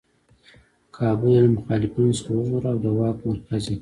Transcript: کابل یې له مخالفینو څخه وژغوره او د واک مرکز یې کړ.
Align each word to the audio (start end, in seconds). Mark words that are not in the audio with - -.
کابل 0.97 1.27
یې 1.35 1.39
له 1.43 1.49
مخالفینو 1.55 2.17
څخه 2.17 2.31
وژغوره 2.35 2.69
او 2.73 2.79
د 2.83 2.85
واک 2.97 3.17
مرکز 3.27 3.61
یې 3.63 3.65
کړ. 3.65 3.69